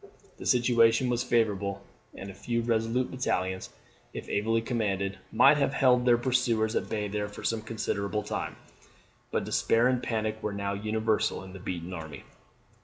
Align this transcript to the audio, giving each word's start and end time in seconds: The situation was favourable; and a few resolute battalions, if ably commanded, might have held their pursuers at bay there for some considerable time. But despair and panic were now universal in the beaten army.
The 0.37 0.47
situation 0.47 1.11
was 1.11 1.23
favourable; 1.23 1.83
and 2.15 2.31
a 2.31 2.33
few 2.33 2.63
resolute 2.63 3.11
battalions, 3.11 3.69
if 4.13 4.27
ably 4.29 4.59
commanded, 4.59 5.19
might 5.31 5.57
have 5.57 5.75
held 5.75 6.05
their 6.05 6.17
pursuers 6.17 6.75
at 6.75 6.89
bay 6.89 7.07
there 7.07 7.29
for 7.29 7.43
some 7.43 7.61
considerable 7.61 8.23
time. 8.23 8.55
But 9.29 9.45
despair 9.45 9.87
and 9.87 10.01
panic 10.01 10.41
were 10.41 10.53
now 10.53 10.73
universal 10.73 11.43
in 11.43 11.53
the 11.53 11.59
beaten 11.59 11.93
army. 11.93 12.23